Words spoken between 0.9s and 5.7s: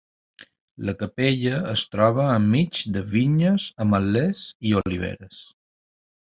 capella es troba enmig de vinyes, ametllers i oliveres.